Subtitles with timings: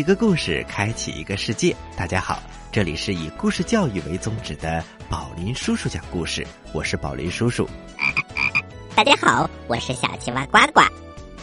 [0.00, 1.76] 一个故事，开启一个世界。
[1.94, 7.68] 大家好，这里是以故事教育为宗旨的宝林叔叔讲故事，我是宝林叔叔。
[8.94, 10.80] 大家好，我是小青蛙呱呱。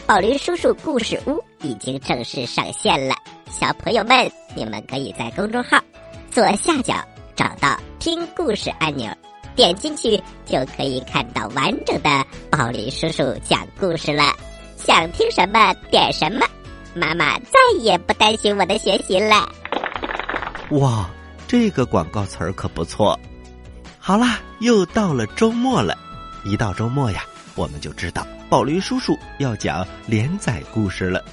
[0.08, 3.14] 宝林叔叔故事屋已经正式上线了，
[3.48, 5.80] 小朋友们，你们可以在公众号
[6.32, 6.96] 左下角
[7.36, 9.08] 找到听故事按钮，
[9.54, 14.34] 点进去就可以看到完整的宝林叔叔讲故事了。
[14.76, 16.44] 想听什么点什么，
[16.98, 19.48] 妈妈再也不担心我的学习了。
[20.70, 21.08] 哇，
[21.46, 23.18] 这个广告词儿可不错。
[23.98, 25.96] 好啦，又到了周末了，
[26.44, 27.22] 一到周末呀，
[27.54, 31.24] 我们就知道宝林叔叔要讲连载故事了。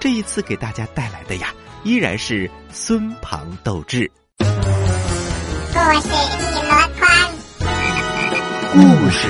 [0.00, 1.54] 这一次给大家带来的呀，
[1.84, 4.10] 依然是孙庞斗智。
[4.38, 4.46] 故
[6.00, 7.08] 事一箩筐，
[8.72, 9.28] 故事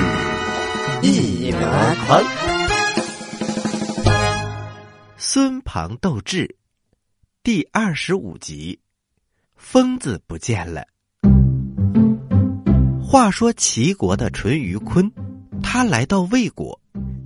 [1.01, 1.59] 一箩
[2.07, 2.42] 筐。
[5.35, 6.57] 孙庞斗智
[7.41, 8.79] 第二十五集，
[9.55, 10.85] 疯子不见了。
[13.01, 15.11] 话说齐国的淳于髡，
[15.63, 16.79] 他来到魏国，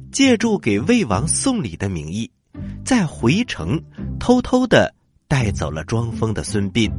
[0.09, 2.31] 借助给魏王送礼的名义，
[2.85, 3.77] 在回城
[4.17, 4.95] 偷偷的
[5.27, 6.89] 带走了装疯的孙膑。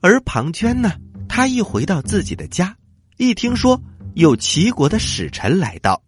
[0.00, 0.94] 而庞涓呢，
[1.28, 2.76] 他一回到自己的家，
[3.16, 3.80] 一听说
[4.16, 6.02] 有齐国的使臣来到，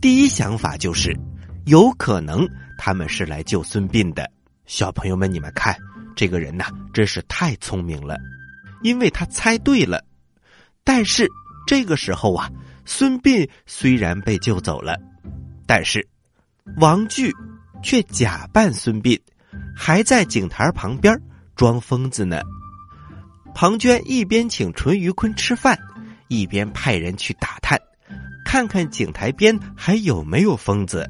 [0.00, 1.16] 第一想法就是
[1.64, 2.44] 有可能。
[2.84, 4.28] 他们是来救孙膑的，
[4.66, 5.72] 小朋友们，你们看，
[6.16, 8.18] 这个人呐，真是太聪明了，
[8.82, 10.04] 因为他猜对了。
[10.82, 11.30] 但是
[11.64, 12.50] 这个时候啊，
[12.84, 14.98] 孙膑虽然被救走了，
[15.64, 16.04] 但是
[16.78, 17.32] 王惧
[17.84, 19.16] 却假扮孙膑，
[19.76, 21.16] 还在井台旁边
[21.54, 22.42] 装疯子呢。
[23.54, 25.78] 庞涓一边请淳于髡吃饭，
[26.26, 27.78] 一边派人去打探，
[28.44, 31.08] 看看井台边还有没有疯子。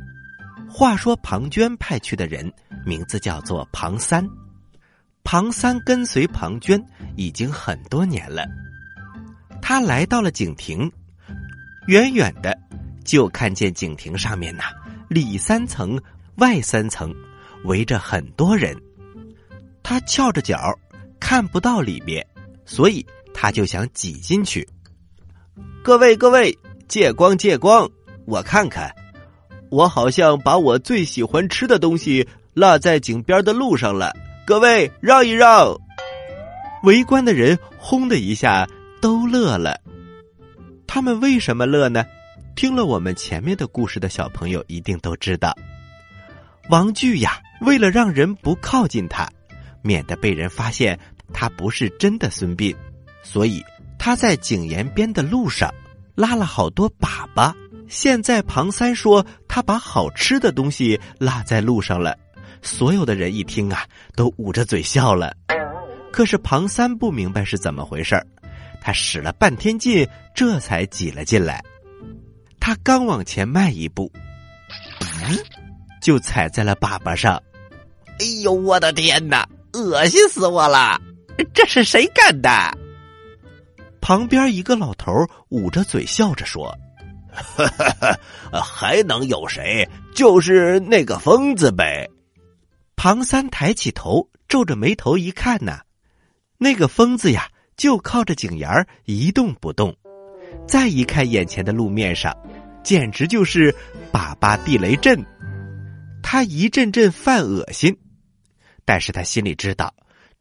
[0.72, 2.50] 话说庞涓派去的人
[2.86, 4.26] 名字叫做庞三，
[5.22, 6.82] 庞三跟随庞涓
[7.14, 8.46] 已经很多年了。
[9.60, 10.90] 他来到了井亭，
[11.88, 12.58] 远远的
[13.04, 14.64] 就看见井亭上面呐，
[15.08, 16.00] 里三层
[16.36, 17.14] 外三层，
[17.64, 18.74] 围着很多人。
[19.82, 20.58] 他翘着脚
[21.20, 22.26] 看不到里面，
[22.64, 24.66] 所以他就想挤进去。
[25.84, 26.58] 各位各位，
[26.88, 27.88] 借光借光，
[28.24, 28.90] 我看看。
[29.72, 35.74] 我好像把我最喜欢吃的东西落在井边的路上了，各位让一让。
[36.82, 38.68] 围观的人轰的一下
[39.00, 39.80] 都乐了。
[40.86, 42.04] 他们为什么乐呢？
[42.54, 45.56] 听了我们前面的故事的小朋友一定都知道。
[46.68, 49.26] 王巨呀，为了让人不靠近他，
[49.80, 51.00] 免得被人发现
[51.32, 52.76] 他不是真的孙膑，
[53.22, 53.64] 所以
[53.98, 55.72] 他在井沿边的路上
[56.14, 57.54] 拉了好多粑粑。
[57.88, 62.16] 现在庞三说他把好吃的东西落在路上了，
[62.62, 63.84] 所有的人一听啊，
[64.16, 65.36] 都捂着嘴笑了。
[66.10, 68.18] 可是庞三不明白是怎么回事
[68.80, 71.62] 他使了半天劲，这才挤了进来。
[72.58, 74.10] 他刚往前迈一步，
[76.00, 77.36] 就踩在了粑粑上。
[78.20, 80.98] 哎呦，我的天哪，恶心死我了！
[81.52, 82.48] 这是谁干的？
[84.00, 85.12] 旁边一个老头
[85.50, 86.74] 捂着嘴笑着说。
[87.32, 87.90] 哈哈
[88.52, 89.88] 哈，还能有谁？
[90.14, 92.08] 就是那个疯子呗。
[92.96, 95.80] 庞三抬起头，皱着眉头一看呐，
[96.58, 99.96] 那个疯子呀，就靠着井沿一动不动。
[100.68, 102.36] 再一看眼前的路面上，
[102.84, 103.74] 简直就是
[104.12, 105.24] 粑粑地雷阵。
[106.22, 107.96] 他一阵阵犯恶心，
[108.84, 109.92] 但是他心里知道，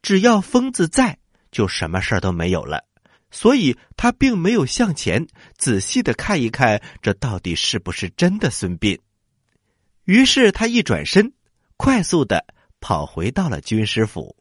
[0.02, 1.16] 只要疯子在，
[1.50, 2.84] 就什么事儿都没有了。
[3.32, 5.26] 所以他并没有向前
[5.56, 9.00] 仔细的看一看，这到底是不是真的孙膑。
[10.04, 11.32] 于是他一转身，
[11.76, 12.44] 快速的
[12.80, 14.36] 跑回到了军师府。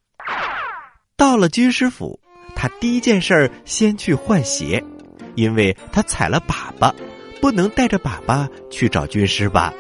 [1.16, 2.20] 到了军师府，
[2.56, 4.84] 他第一件事儿先去换鞋，
[5.36, 6.94] 因为他踩了粑粑，
[7.40, 9.74] 不能带着粑粑去找军师吧。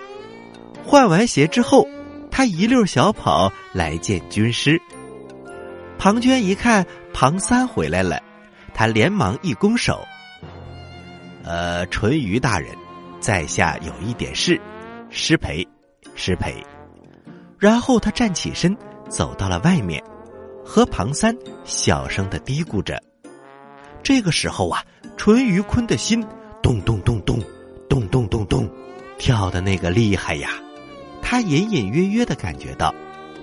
[0.85, 1.87] 换完鞋之后，
[2.29, 4.81] 他一溜小跑来见军师。
[5.97, 8.21] 庞涓一看庞三回来了。
[8.73, 10.05] 他连忙一拱手
[11.43, 12.75] ：“呃，淳于大人，
[13.19, 14.59] 在下有一点事，
[15.09, 15.67] 失陪，
[16.15, 16.63] 失陪。”
[17.59, 18.75] 然后他站起身，
[19.07, 20.03] 走到了外面，
[20.65, 23.01] 和庞三小声的嘀咕着。
[24.01, 24.83] 这个时候啊，
[25.15, 26.25] 淳于髡的心
[26.63, 27.39] 咚咚咚咚，
[27.87, 28.67] 咚咚咚咚，
[29.19, 30.49] 跳的那个厉害呀！
[31.21, 32.93] 他隐隐约约的感觉到，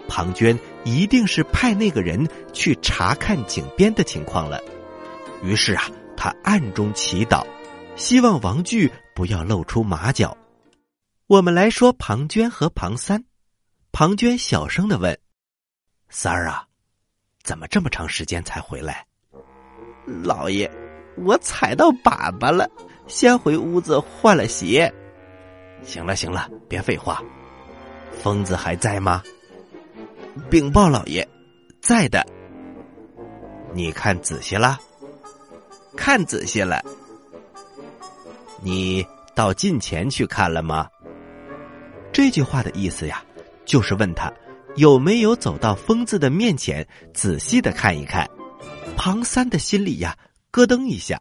[0.09, 4.61] 庞涓一定是派那个人去查看井边的情况了。
[5.43, 5.85] 于是啊，
[6.17, 7.47] 他暗中祈祷，
[7.97, 10.37] 希望王巨不要露出马脚。
[11.27, 13.25] 我们来说庞涓和庞三。
[13.93, 15.19] 庞涓小声的问
[16.09, 16.67] ：“三儿啊，
[17.43, 19.07] 怎么这么长时间才回来？
[20.25, 20.71] 老爷，
[21.17, 22.69] 我踩到粑粑了，
[23.07, 24.93] 先回屋子换了鞋。
[25.83, 27.23] 行了行了，别废话。
[28.13, 29.23] 疯子还在吗？
[30.51, 31.27] 禀报老爷，
[31.81, 32.25] 在的。
[33.73, 34.79] 你看仔细了？
[35.99, 36.81] 看仔细了。
[38.63, 39.05] 你
[39.35, 40.89] 到近前去看了吗？
[42.13, 43.23] 这句话的意思呀，
[43.67, 44.33] 就是问他
[44.77, 48.29] 有没有走到疯子的面前，仔细的看一看。
[48.97, 50.17] 庞三的心里呀，
[50.53, 51.21] 咯噔一下，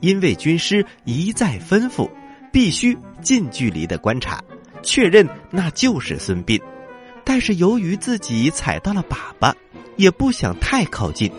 [0.00, 2.10] 因为军师一再吩咐，
[2.52, 4.42] 必须近距离的观察，
[4.82, 6.60] 确认那就是孙膑。
[7.24, 9.54] 但是由于自己踩到了粑粑，
[9.96, 11.32] 也不想太靠近，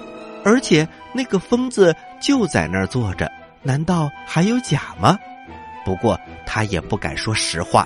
[0.44, 3.30] 而且那个疯子就在那儿坐着，
[3.62, 5.20] 难道还有假吗？
[5.84, 7.86] 不过他也不敢说实话，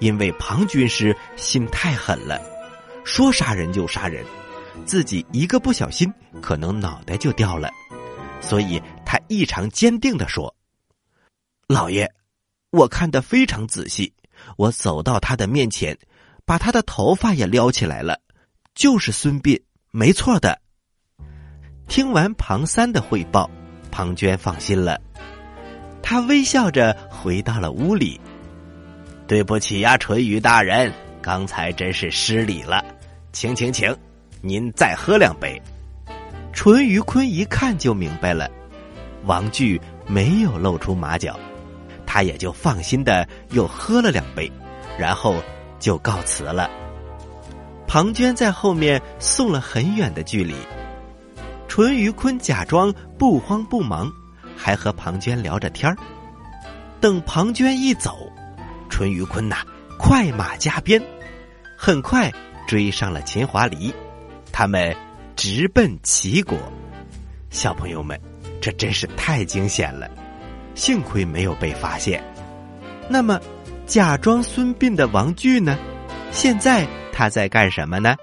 [0.00, 2.38] 因为庞军师心太狠了，
[3.04, 4.22] 说杀人就杀人，
[4.84, 6.12] 自己一个不小心
[6.42, 7.70] 可能脑袋就掉了，
[8.42, 10.54] 所以他异常坚定的说
[11.66, 12.12] ：“老爷，
[12.70, 14.12] 我看得非常仔细，
[14.58, 15.98] 我走到他的面前。”
[16.46, 18.20] 把他的头发也撩起来了，
[18.74, 19.58] 就是孙膑，
[19.90, 20.60] 没错的。
[21.86, 23.48] 听完庞三的汇报，
[23.90, 25.00] 庞涓放心了，
[26.02, 28.20] 他微笑着回到了屋里。
[29.26, 30.92] 对不起呀，淳于大人，
[31.22, 32.84] 刚才真是失礼了，
[33.32, 33.96] 请请请，
[34.40, 35.60] 您再喝两杯。
[36.52, 38.50] 淳于髡一看就明白了，
[39.24, 41.38] 王巨没有露出马脚，
[42.04, 44.50] 他也就放心的又喝了两杯，
[44.98, 45.42] 然后。
[45.80, 46.70] 就告辞了。
[47.86, 50.54] 庞涓在后面送了很远的距离，
[51.74, 54.08] 淳于髡假装不慌不忙，
[54.56, 55.98] 还和庞涓聊着天儿。
[57.00, 58.30] 等庞涓一走，
[58.88, 59.56] 淳于髡呐，
[59.98, 61.02] 快马加鞭，
[61.76, 62.32] 很快
[62.64, 63.92] 追上了秦华黎，
[64.52, 64.96] 他们
[65.34, 66.56] 直奔齐国。
[67.50, 68.16] 小朋友们，
[68.60, 70.08] 这真是太惊险了，
[70.76, 72.22] 幸亏没有被发现。
[73.08, 73.40] 那么。
[73.84, 75.76] 假装孙膑的王巨呢？
[76.30, 78.14] 现在他在干什么呢？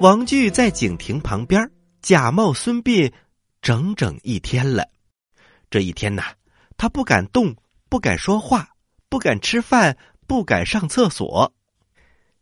[0.00, 1.66] 王巨在井亭旁边
[2.04, 3.10] 假冒孙膑
[3.62, 4.86] 整整一天了。
[5.70, 6.22] 这一天呐，
[6.76, 7.56] 他不敢动，
[7.88, 8.68] 不敢说话，
[9.08, 9.96] 不敢吃饭，
[10.26, 11.50] 不敢上厕所。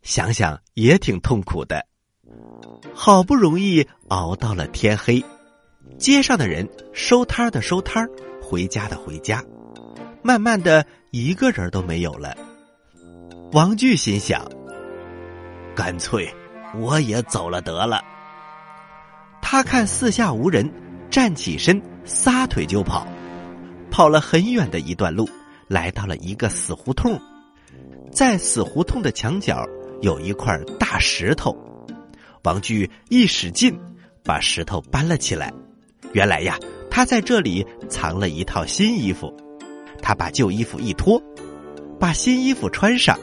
[0.01, 1.87] 想想也挺痛苦的。
[2.93, 5.23] 好不容易熬到了天黑，
[5.97, 8.05] 街上的人收摊的收摊
[8.41, 9.41] 回家的回家。
[10.21, 12.35] 慢慢的一个人都没有了。
[13.53, 14.45] 王巨心想
[15.73, 16.29] ：“干脆
[16.75, 18.03] 我也走了得了。”
[19.53, 20.67] 他看四下无人，
[21.11, 23.07] 站起身，撒腿就跑。
[23.91, 25.29] 跑了很远的一段路，
[25.67, 27.21] 来到了一个死胡同。
[28.11, 29.63] 在死胡同的墙角
[30.01, 31.55] 有一块大石头，
[32.41, 33.79] 王巨一使劲，
[34.23, 35.53] 把石头搬了起来。
[36.13, 36.57] 原来呀，
[36.89, 39.31] 他在这里藏了一套新衣服。
[40.01, 41.21] 他把旧衣服一脱，
[41.99, 43.15] 把新衣服穿上，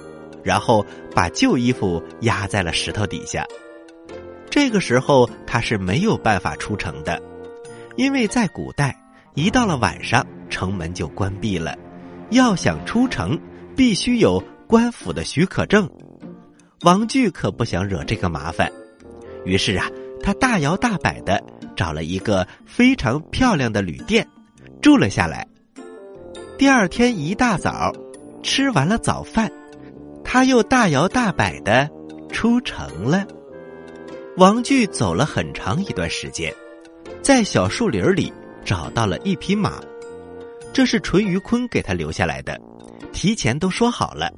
[0.45, 3.45] 然后把旧衣服压在了石头底下。
[4.51, 7.21] 这个时候他是没有办法出城的，
[7.97, 8.95] 因为在古代，
[9.35, 11.77] 一到了晚上，城门就关闭了。
[12.31, 13.39] 要想出城，
[13.77, 15.89] 必须有官府的许可证。
[16.83, 18.71] 王巨可不想惹这个麻烦，
[19.45, 19.87] 于是啊，
[20.23, 21.43] 他大摇大摆的
[21.77, 24.27] 找了一个非常漂亮的旅店，
[24.83, 25.47] 住了下来。
[26.59, 27.93] 第二天一大早，
[28.43, 29.51] 吃完了早饭，
[30.25, 31.89] 他又大摇大摆的
[32.31, 33.27] 出城了。
[34.37, 36.55] 王巨走了很长一段时间，
[37.21, 38.33] 在小树林里
[38.65, 39.81] 找到了一匹马，
[40.73, 42.59] 这是淳于髡给他留下来的，
[43.13, 44.33] 提前都说好了。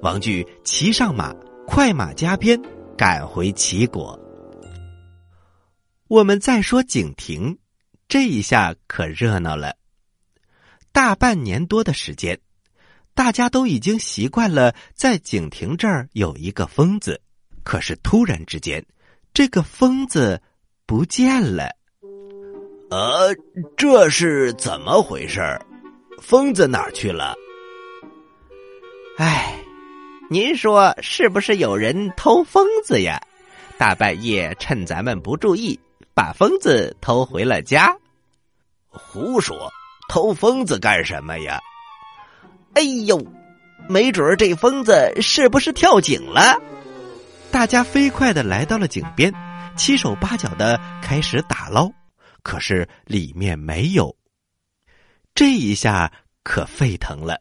[0.00, 1.34] 王巨骑上马，
[1.66, 2.60] 快马加鞭
[2.96, 4.18] 赶回齐国。
[6.08, 7.58] 我们再说景亭，
[8.08, 9.76] 这一下可热闹了。
[10.90, 12.40] 大半年多的时间，
[13.14, 17.20] 大家都已经习惯了在景亭这儿有一个疯子。
[17.66, 18.80] 可是突然之间，
[19.34, 20.40] 这个疯子
[20.86, 21.68] 不见了。
[22.90, 23.34] 呃，
[23.76, 25.42] 这是怎么回事？
[26.22, 27.34] 疯子哪儿去了？
[29.18, 29.58] 哎，
[30.30, 33.20] 您说是不是有人偷疯子呀？
[33.76, 35.76] 大半夜趁咱们不注意，
[36.14, 37.96] 把疯子偷回了家？
[38.88, 39.68] 胡说！
[40.08, 41.58] 偷疯子干什么呀？
[42.74, 43.20] 哎呦，
[43.88, 46.62] 没准儿这疯子是不是跳井了？
[47.56, 49.32] 大家飞快的来到了井边，
[49.78, 51.90] 七手八脚的开始打捞，
[52.42, 54.14] 可是里面没有。
[55.34, 57.40] 这一下可沸腾了，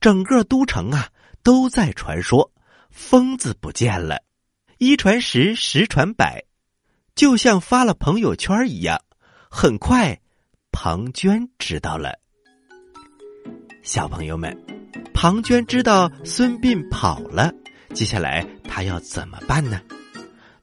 [0.00, 1.10] 整个都城啊
[1.42, 2.50] 都在传说
[2.88, 4.22] 疯子不见了，
[4.78, 6.42] 一传十，十传百，
[7.14, 9.02] 就像发了朋友圈一样。
[9.50, 10.18] 很快，
[10.72, 12.18] 庞涓知道了。
[13.82, 14.56] 小朋友们，
[15.12, 17.52] 庞涓知道孙膑跑了，
[17.92, 19.80] 接下来他要怎么办呢？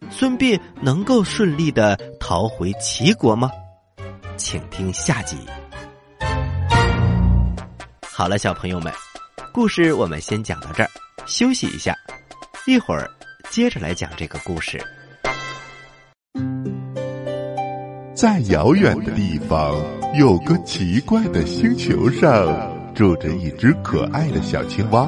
[0.10, 3.52] 孙膑能够顺利的逃回齐国吗？
[4.38, 5.38] 请听下集。
[8.02, 8.92] 好了，小朋友们，
[9.54, 10.90] 故事我们先讲到这儿，
[11.26, 11.96] 休息一下，
[12.66, 13.10] 一会儿
[13.50, 14.82] 接着来讲这个故事。
[18.16, 19.76] 在遥远的地方，
[20.18, 22.76] 有个奇怪的星球上。
[22.96, 25.08] 住着一只可爱的小青蛙，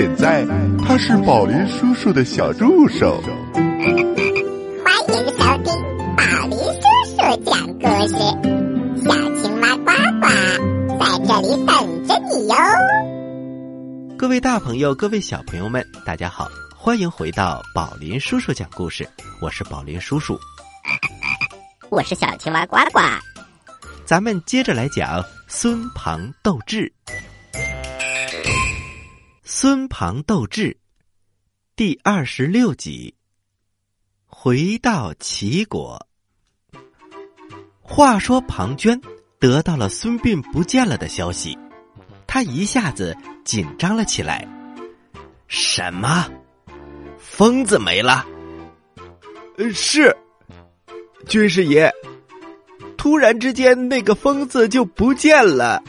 [0.00, 0.46] 现在
[0.82, 3.20] 他是宝林叔叔的小助手。
[3.22, 3.62] 欢
[5.08, 5.76] 迎收听
[6.16, 8.14] 宝林叔叔讲故事，
[9.04, 10.26] 小青蛙呱呱
[10.98, 12.56] 在这里等着你哟。
[14.16, 19.06] 各位大朋友，各位小朋友们，大家好，欢迎回到宝林叔叔讲故事，
[19.42, 20.40] 我是宝林叔叔。
[21.92, 23.00] 我是小青蛙呱呱，
[24.06, 26.90] 咱们接着来讲孙庞斗智。
[29.62, 30.78] 孙庞斗智
[31.76, 33.14] 第二十六集，
[34.24, 36.06] 回到齐国。
[37.82, 38.98] 话说庞涓
[39.38, 41.58] 得到了孙膑不见了的消息，
[42.26, 43.14] 他一下子
[43.44, 44.48] 紧张了起来。
[45.46, 46.26] 什么？
[47.18, 48.24] 疯子没了？
[49.74, 50.16] 是。
[51.28, 51.92] 军师爷，
[52.96, 55.82] 突然之间，那个疯子就不见了。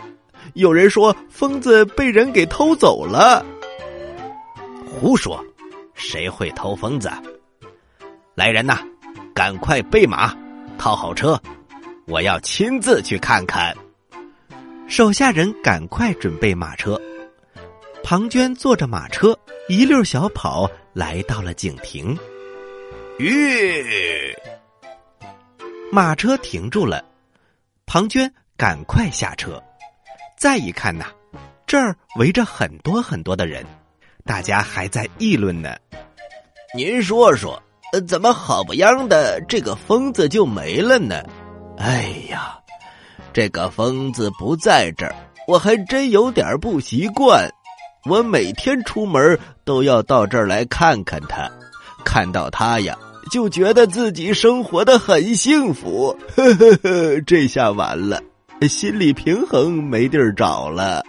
[0.56, 3.46] 有人说疯子被人给偷走了。
[4.92, 5.44] 胡说！
[5.94, 7.10] 谁会偷疯子？
[8.36, 8.78] 来人呐，
[9.34, 10.36] 赶快备马，
[10.78, 11.42] 套好车，
[12.08, 13.74] 我要亲自去看看。
[14.90, 17.00] 手下人赶快准备马车。
[18.04, 19.38] 庞涓坐着马车
[19.70, 22.18] 一溜小跑来到了井亭。
[23.18, 24.36] 吁！
[25.90, 27.04] 马车停住了，
[27.86, 29.62] 庞涓赶快下车。
[30.38, 31.06] 再一看呐，
[31.66, 33.66] 这儿围着很多很多的人，
[34.26, 35.76] 大家还在议论呢。
[36.76, 37.62] 您说说，
[38.08, 41.22] 怎么好不样的这个疯子就没了呢？
[41.78, 42.58] 哎呀，
[43.34, 45.16] 这个疯子不在这儿，
[45.48, 47.50] 我还真有点不习惯。
[48.10, 51.50] 我每天出门都要到这儿来看看他，
[52.04, 52.98] 看到他呀。
[53.32, 58.20] 就觉得自己生活的很幸福，呵呵呵，这下完了，
[58.68, 61.04] 心理平衡没地儿找了。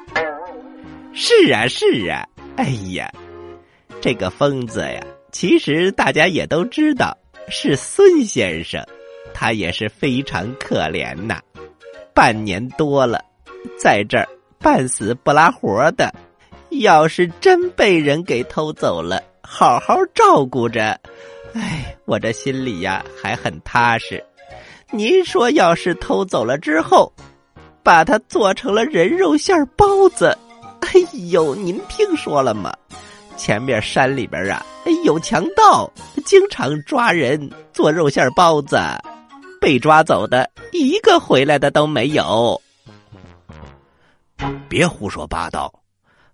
[1.14, 2.22] 是啊，是啊，
[2.56, 3.10] 哎呀，
[4.00, 7.16] 这个疯子呀，其实大家也都知道
[7.48, 8.84] 是孙先生，
[9.32, 11.40] 他也是非常可怜呐，
[12.14, 13.24] 半年多了，
[13.78, 14.28] 在这儿
[14.58, 16.12] 半死不拉活的，
[16.70, 20.98] 要是真被人给偷走了，好好照顾着。
[21.54, 24.22] 哎，我这心里呀还很踏实。
[24.90, 27.12] 您说，要是偷走了之后，
[27.82, 30.36] 把它做成了人肉馅包子，
[30.92, 32.74] 哎呦，您听说了吗？
[33.36, 34.64] 前面山里边啊
[35.04, 35.90] 有强盗，
[36.24, 38.76] 经常抓人做肉馅包子，
[39.60, 42.60] 被抓走的一个回来的都没有。
[44.68, 45.72] 别胡说八道，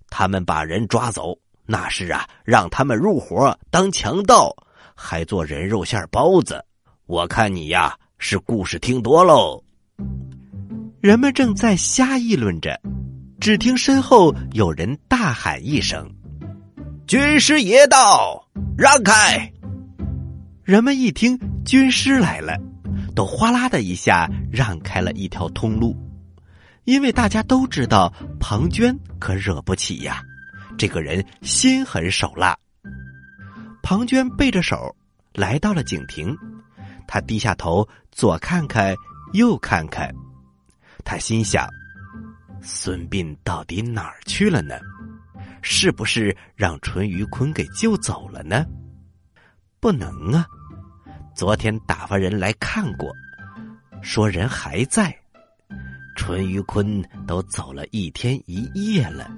[0.08, 1.36] 他们把人抓走，
[1.66, 4.54] 那是啊让他们入伙当强盗。
[5.00, 6.64] 还做人肉馅包子，
[7.06, 9.62] 我看你呀是故事听多喽。
[11.00, 12.80] 人们正在瞎议论着，
[13.40, 16.11] 只听身后有人大喊一声
[17.07, 18.45] ：“军师爷到，
[18.76, 19.50] 让开！”
[20.64, 22.59] 人们一听军师来了，
[23.14, 25.97] 都哗啦的一下让开了一条通路，
[26.85, 30.21] 因为大家都知道庞涓可惹不起呀，
[30.76, 32.59] 这个人心狠手辣。
[33.83, 34.95] 庞涓背着手
[35.33, 36.37] 来到了井亭，
[37.07, 38.95] 他低下头左看看
[39.33, 40.12] 右看看，
[41.04, 41.66] 他心想：
[42.60, 44.74] 孙膑到底哪儿去了呢？
[45.62, 48.64] 是不是让淳于髡给救走了呢？
[49.80, 50.46] 不能啊！
[51.34, 53.12] 昨天打发人来看过，
[54.02, 55.16] 说人还在。
[56.16, 59.30] 淳于髡都走了一天一夜了，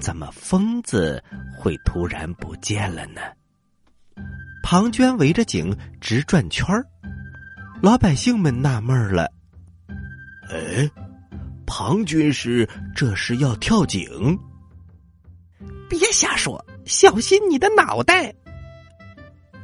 [0.00, 1.22] 怎么疯子
[1.56, 3.20] 会突然不见了呢？
[4.62, 6.86] 庞涓围着井直转圈儿，
[7.82, 9.30] 老百姓们纳闷了
[10.50, 10.90] ：“哎，
[11.68, 14.36] 庞军师这是要跳井？
[15.86, 18.34] 别瞎说，小心你的脑袋！”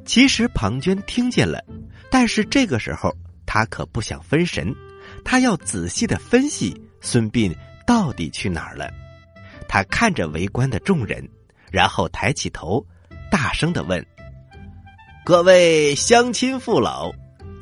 [0.05, 1.65] 其实庞涓听见了，
[2.11, 3.11] 但是这个时候
[3.47, 4.73] 他可不想分神，
[5.25, 7.57] 他要仔细的分析孙膑
[7.87, 8.93] 到底去哪儿了。
[9.67, 11.27] 他看着围观的众人，
[11.73, 12.85] 然后抬起头，
[13.31, 14.07] 大声的问
[15.25, 17.11] ：“各位乡亲父老，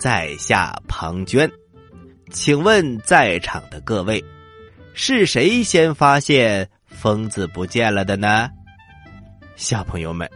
[0.01, 1.49] 在下庞涓，
[2.33, 4.25] 请问在场的各位，
[4.95, 8.51] 是谁先发现疯子不见了的呢？”
[9.55, 10.29] 小朋友们，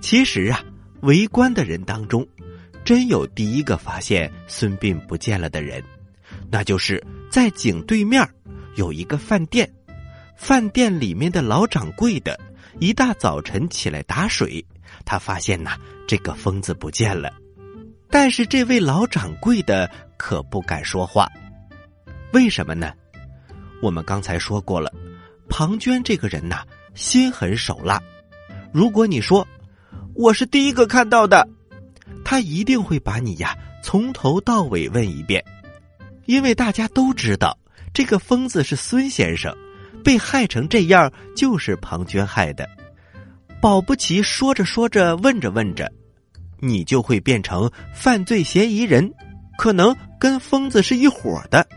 [0.00, 0.62] 其实啊。
[1.02, 2.28] 围观的人当中，
[2.84, 5.82] 真有第一个发现孙膑不见了的人，
[6.50, 8.22] 那就是在井对面
[8.76, 9.66] 有一个饭店，
[10.36, 12.38] 饭店里面的老掌柜的，
[12.80, 14.62] 一大早晨起来打水，
[15.06, 17.32] 他发现呐这个疯子不见了，
[18.10, 21.26] 但是这位老掌柜的可不敢说话，
[22.34, 22.92] 为什么呢？
[23.80, 24.92] 我们刚才说过了，
[25.48, 26.62] 庞涓这个人呐
[26.94, 27.98] 心狠手辣，
[28.70, 29.48] 如果你说。
[30.14, 31.48] 我是第一个看到的，
[32.22, 35.42] 他一定会把你呀从头到尾问一遍，
[36.26, 37.56] 因为大家都知道
[37.94, 39.56] 这个疯子是孙先生，
[40.04, 42.68] 被害成这样就是庞涓害的，
[43.62, 45.90] 保不齐说着说着问着问着，
[46.58, 49.10] 你就会变成犯罪嫌疑人，
[49.60, 51.68] 可能跟疯子是一伙的，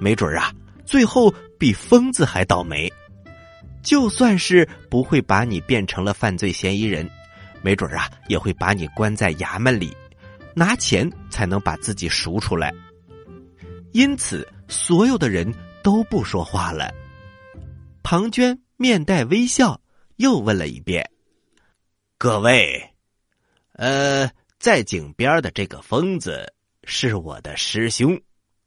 [0.00, 0.52] 没准啊，
[0.84, 2.92] 最后比疯子还倒霉。
[3.80, 7.08] 就算是不会把你变成了犯罪嫌疑人。
[7.62, 9.96] 没准啊，也会把你关在衙门里，
[10.52, 12.74] 拿钱才能把自己赎出来。
[13.92, 16.92] 因此，所有的人都不说话了。
[18.02, 19.80] 庞涓面带微笑，
[20.16, 21.08] 又问了一遍
[22.18, 22.82] ：“各位，
[23.74, 26.52] 呃，在井边的这个疯子
[26.84, 28.20] 是我的师兄。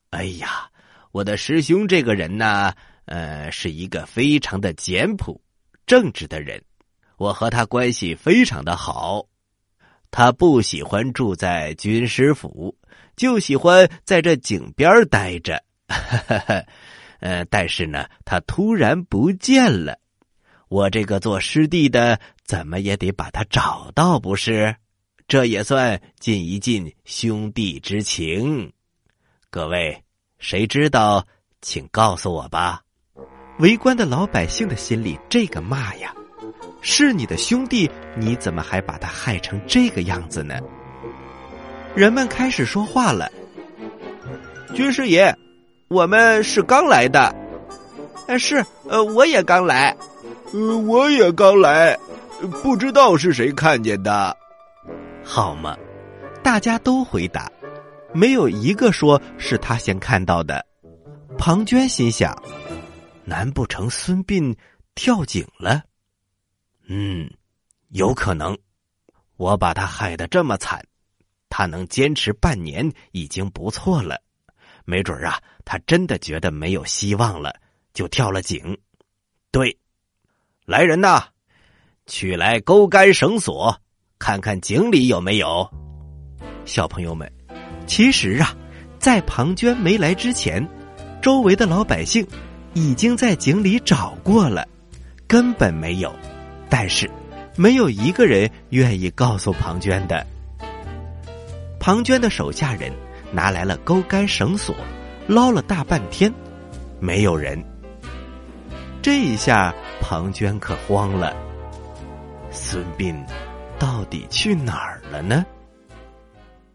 [0.09, 0.69] 哎呀，
[1.11, 2.73] 我的师兄这个人呢，
[3.05, 5.41] 呃，是一个非常的简朴、
[5.85, 6.63] 正直的人。”
[7.17, 9.25] 我和他关系非常的好，
[10.11, 12.77] 他不喜欢住在军师府，
[13.15, 15.63] 就喜欢在这井边待着。
[17.21, 19.97] 呃，但是呢，他突然不见了，
[20.67, 24.75] 我这个做师弟的怎么也得把他找到，不是？
[25.27, 28.71] 这也算尽一尽兄弟之情。
[29.49, 30.03] 各位，
[30.37, 31.25] 谁知道，
[31.61, 32.81] 请告诉我吧。
[33.57, 36.13] 围观的老百姓的心里这个骂呀！
[36.81, 40.59] 是你的兄弟，你怎么还把他害成这个样子呢？
[41.95, 43.31] 人们开始说话了。
[44.75, 45.35] 军师爷，
[45.87, 47.33] 我们是刚来的。
[48.27, 49.95] 呃，是，呃，我也刚来。
[50.53, 51.97] 呃，我也刚来，
[52.61, 54.37] 不知道是谁看见的。
[55.25, 55.75] 好嘛，
[56.43, 57.51] 大家都回答，
[58.13, 60.63] 没有一个说是他先看到的。
[61.35, 62.31] 庞涓心想：
[63.25, 64.55] 难不成孙膑
[64.93, 65.83] 跳井了？
[66.87, 67.29] 嗯，
[67.89, 68.55] 有可能。
[69.37, 70.85] 我把他害得这么惨，
[71.49, 74.21] 他能坚持半年已经不错了。
[74.85, 77.53] 没准啊，他真的觉得没有希望了，
[77.93, 78.77] 就跳了井。
[79.51, 79.77] 对，
[80.65, 81.29] 来人呐，
[82.05, 83.81] 取来钩竿绳索，
[84.17, 85.69] 看看井里有没有。
[86.65, 87.29] 小朋友们，
[87.85, 88.55] 其实啊，
[88.97, 90.65] 在庞涓没来之前，
[91.21, 92.25] 周围的老百姓
[92.73, 94.67] 已经在井里找过了，
[95.27, 96.13] 根本没有。
[96.69, 97.09] 但是，
[97.55, 100.25] 没有一个人愿意告诉庞涓的。
[101.79, 102.91] 庞涓的手下人
[103.31, 104.75] 拿来了钩竿绳索，
[105.27, 106.33] 捞了大半天，
[106.99, 107.63] 没有人。
[109.01, 111.35] 这一下，庞涓可慌了。
[112.49, 113.13] 孙膑
[113.79, 115.45] 到底去哪儿了呢？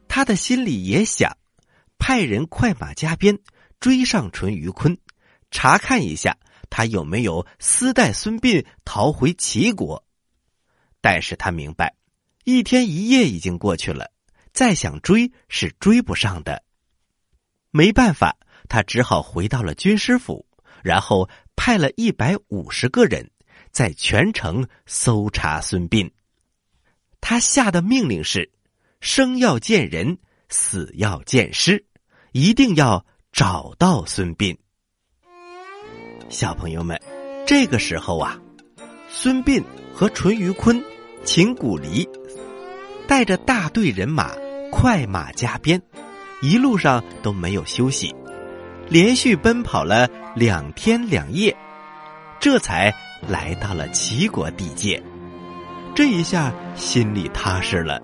[0.09, 1.37] 他的心里也想，
[1.99, 3.39] 派人快马加鞭
[3.79, 4.99] 追上淳于髡，
[5.51, 6.37] 查看一下。
[6.73, 10.05] 他有没有私带孙膑逃回齐国？
[11.01, 11.97] 但是他明白，
[12.45, 14.13] 一天一夜已经过去了，
[14.53, 16.63] 再想追是追不上的。
[17.73, 18.37] 没办法，
[18.69, 20.47] 他只好回到了军师府，
[20.85, 23.29] 然后派了一百五十个人
[23.73, 26.09] 在全城搜查孙膑。
[27.21, 28.51] 他下的命令是：
[29.01, 31.85] 生要见人，死要见尸，
[32.33, 34.57] 一定要找到孙膑。
[36.29, 37.01] 小朋友们，
[37.47, 38.41] 这个时候啊，
[39.09, 40.83] 孙膑和淳于髡、
[41.25, 42.09] 秦古离
[43.07, 44.33] 带着大队人马，
[44.71, 45.81] 快马加鞭，
[46.41, 48.15] 一路上都没有休息，
[48.89, 51.57] 连续奔跑了两天两夜，
[52.41, 52.95] 这才
[53.29, 55.03] 来到了齐国地界。
[55.95, 58.01] 这一下心里踏实了。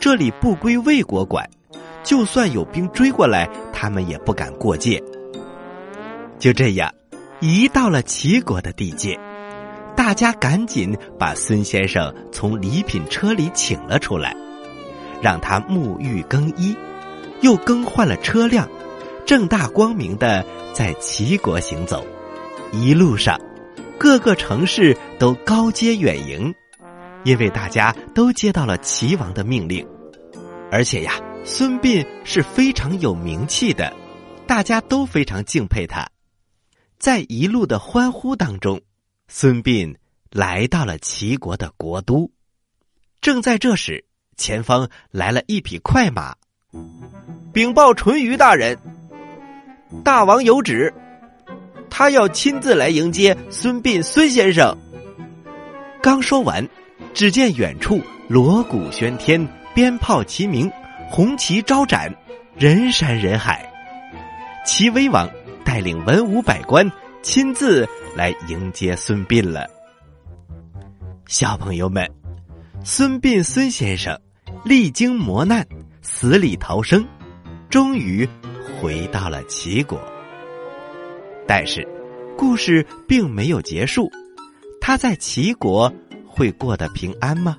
[0.00, 1.48] 这里不归魏国管，
[2.04, 5.02] 就算有兵追过来，他们也不敢过界。
[6.38, 6.92] 就这样，
[7.40, 9.18] 一到了齐国的地界，
[9.96, 14.36] 大家赶紧把孙先生从礼品车里请了出来，
[15.20, 16.76] 让他沐浴更衣，
[17.40, 18.68] 又更换了车辆，
[19.26, 22.06] 正大光明的在齐国行走。
[22.70, 23.40] 一路上，
[23.98, 26.54] 各个城市都高阶远迎，
[27.28, 29.86] 因为大家都接到了齐王的命令，
[30.72, 31.12] 而且呀，
[31.44, 33.94] 孙膑是非常有名气的，
[34.46, 36.08] 大家都非常敬佩他。
[36.98, 38.80] 在一路的欢呼当中，
[39.28, 39.94] 孙膑
[40.30, 42.30] 来到了齐国的国都。
[43.20, 44.02] 正在这时，
[44.38, 46.34] 前方来了一匹快马，
[47.52, 48.78] 禀报淳于大人，
[50.02, 50.94] 大王有旨，
[51.90, 54.74] 他要亲自来迎接孙膑孙先生。
[56.00, 56.66] 刚说完，
[57.14, 60.70] 只见远处锣鼓喧天，鞭炮齐鸣，
[61.10, 62.14] 红旗招展，
[62.56, 63.64] 人山人海。
[64.64, 65.28] 齐威王。
[65.64, 66.90] 带领文武百官
[67.22, 69.68] 亲自来迎接孙膑了。
[71.26, 72.10] 小朋友们，
[72.82, 74.18] 孙膑孙先生
[74.64, 75.66] 历经磨难，
[76.00, 77.06] 死里逃生，
[77.68, 78.26] 终于
[78.80, 80.00] 回到了齐国。
[81.46, 81.86] 但是，
[82.34, 84.10] 故事并没有结束，
[84.80, 85.92] 他在齐国
[86.38, 87.56] 会过得平安吗？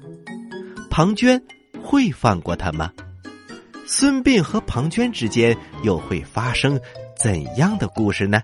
[0.90, 1.38] 庞涓
[1.84, 2.90] 会放过他吗？
[3.86, 6.80] 孙膑和庞涓之间又会发生？
[7.18, 8.42] 怎样的故事呢？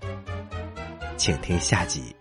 [1.16, 2.14] 请听下集。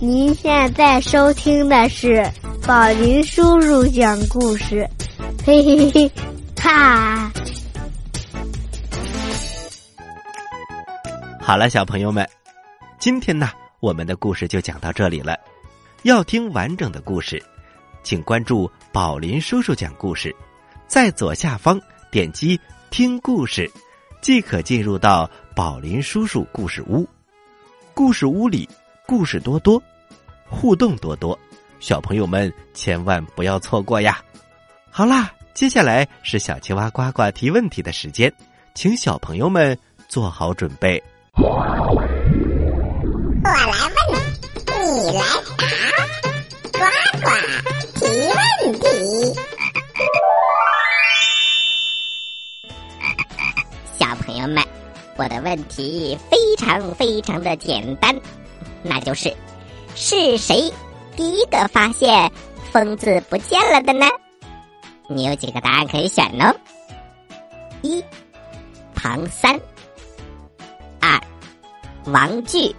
[0.00, 2.26] 您现在收听的是
[2.66, 4.88] 宝林叔叔讲故事，
[5.44, 6.10] 嘿嘿嘿，
[6.56, 7.30] 哈！
[11.38, 12.26] 好了，小朋友们，
[12.98, 13.50] 今天呢，
[13.84, 15.38] 我们的故事就讲到这里了。
[16.04, 17.42] 要听完整的故事，
[18.02, 20.34] 请关注宝林叔叔讲故事，
[20.86, 21.78] 在左下方
[22.10, 22.58] 点击。
[22.88, 23.70] 听故事，
[24.22, 27.06] 即可进入到宝林叔叔故事屋。
[27.92, 28.66] 故事屋里
[29.06, 29.82] 故事多多，
[30.48, 31.38] 互动多多，
[31.78, 34.22] 小朋友们千万不要错过呀！
[34.90, 38.32] 好啦，接下来是小青蛙呱呱提问题的时间，
[38.74, 41.02] 请小朋友们做好准备。
[44.94, 45.24] 你来
[45.58, 45.66] 答，
[46.72, 46.78] 呱
[47.18, 47.26] 呱
[47.98, 48.86] 提问题。
[53.98, 54.62] 小朋友们，
[55.16, 58.14] 我的问题非常非常的简单，
[58.84, 59.36] 那就是
[59.96, 60.72] 是谁
[61.16, 62.30] 第一个发现
[62.70, 64.06] 疯子不见了的呢？
[65.08, 66.54] 你有几个答案可以选呢？
[67.82, 68.00] 一
[68.94, 69.60] 庞三，
[71.00, 71.20] 二
[72.04, 72.72] 王巨，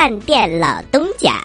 [0.00, 1.44] 饭店老东家。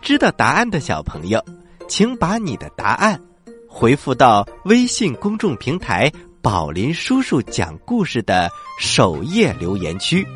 [0.00, 1.44] 知道答案的小朋友，
[1.86, 3.20] 请把你的答案
[3.68, 6.10] 回复到微信公众平台。
[6.40, 8.50] 宝林叔叔讲故事的
[8.80, 10.26] 首页留言区，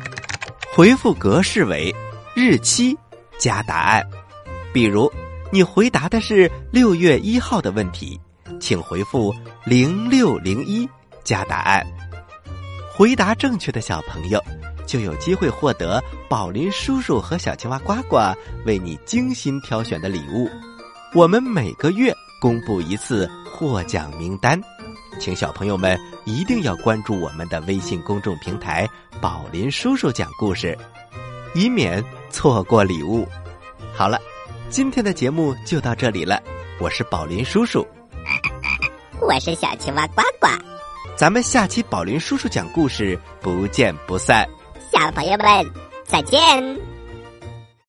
[0.71, 1.91] 回复格式为
[2.35, 2.95] 日期
[3.39, 4.07] 加答案。
[4.71, 5.11] 比如，
[5.51, 8.19] 你回答的是六月一号的问题，
[8.59, 9.33] 请回复
[9.65, 10.87] 零六零一
[11.23, 11.83] 加答案。
[12.93, 14.39] 回答正确的小朋友
[14.87, 18.17] 就有机会获得宝林叔叔和小青蛙呱呱
[18.65, 20.49] 为你精心挑选的礼物。
[21.13, 24.59] 我们每个月公布一次获奖名单。
[25.19, 28.87] 请小朋友们一定要关注我们的微信公众平台
[29.19, 30.77] “宝林叔叔讲故事”，
[31.55, 33.27] 以免错过礼物。
[33.93, 34.19] 好了，
[34.69, 36.39] 今天的节目就到这里了。
[36.79, 37.83] 我是宝林叔叔，
[39.21, 40.47] 我是小青蛙呱呱，
[41.15, 44.47] 咱们下期宝林叔叔讲故事不见不散。
[44.91, 45.71] 小朋友们
[46.05, 46.96] 再见。